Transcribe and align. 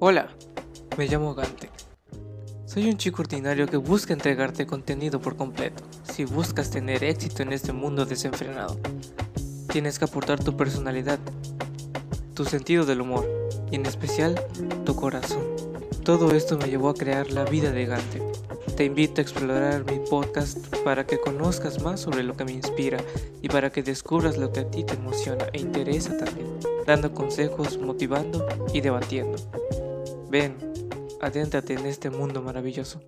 Hola, 0.00 0.28
me 0.96 1.08
llamo 1.08 1.34
Gante. 1.34 1.70
Soy 2.66 2.88
un 2.88 2.98
chico 2.98 3.20
ordinario 3.22 3.66
que 3.66 3.78
busca 3.78 4.12
entregarte 4.12 4.64
contenido 4.64 5.20
por 5.20 5.34
completo. 5.34 5.82
Si 6.04 6.24
buscas 6.24 6.70
tener 6.70 7.02
éxito 7.02 7.42
en 7.42 7.52
este 7.52 7.72
mundo 7.72 8.06
desenfrenado, 8.06 8.78
tienes 9.72 9.98
que 9.98 10.04
aportar 10.04 10.38
tu 10.38 10.56
personalidad, 10.56 11.18
tu 12.34 12.44
sentido 12.44 12.86
del 12.86 13.00
humor 13.00 13.28
y 13.72 13.74
en 13.74 13.86
especial 13.86 14.40
tu 14.84 14.94
corazón. 14.94 15.42
Todo 16.04 16.30
esto 16.30 16.56
me 16.56 16.68
llevó 16.68 16.90
a 16.90 16.94
crear 16.94 17.32
la 17.32 17.42
vida 17.42 17.72
de 17.72 17.86
Gante. 17.86 18.22
Te 18.76 18.84
invito 18.84 19.20
a 19.20 19.22
explorar 19.22 19.84
mi 19.84 19.98
podcast 20.08 20.64
para 20.84 21.04
que 21.04 21.18
conozcas 21.18 21.82
más 21.82 21.98
sobre 21.98 22.22
lo 22.22 22.36
que 22.36 22.44
me 22.44 22.52
inspira 22.52 22.98
y 23.42 23.48
para 23.48 23.70
que 23.70 23.82
descubras 23.82 24.38
lo 24.38 24.52
que 24.52 24.60
a 24.60 24.70
ti 24.70 24.84
te 24.84 24.94
emociona 24.94 25.46
e 25.52 25.58
interesa 25.58 26.16
también, 26.16 26.46
dando 26.86 27.12
consejos, 27.12 27.78
motivando 27.78 28.46
y 28.72 28.80
debatiendo. 28.80 29.38
Ven, 30.30 30.56
adéntrate 31.22 31.72
en 31.72 31.86
este 31.86 32.10
mundo 32.10 32.42
maravilloso. 32.42 33.00